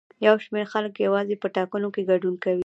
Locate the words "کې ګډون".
1.95-2.35